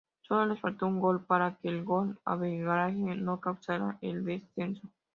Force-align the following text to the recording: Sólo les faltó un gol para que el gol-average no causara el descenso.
Sólo 0.23 0.47
les 0.47 0.59
faltó 0.59 0.87
un 0.87 0.99
gol 0.99 1.23
para 1.25 1.57
que 1.57 1.67
el 1.69 1.83
gol-average 1.83 3.15
no 3.17 3.39
causara 3.39 3.99
el 4.01 4.25
descenso. 4.25 4.89